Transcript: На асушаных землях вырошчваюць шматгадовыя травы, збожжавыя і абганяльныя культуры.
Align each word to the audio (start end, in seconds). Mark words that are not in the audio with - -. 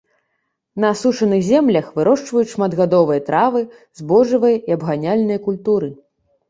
На 0.85 0.89
асушаных 0.95 1.43
землях 1.49 1.91
вырошчваюць 1.99 2.47
шматгадовыя 2.55 3.25
травы, 3.29 3.61
збожжавыя 4.03 4.57
і 4.67 4.79
абганяльныя 4.79 5.39
культуры. 5.51 5.95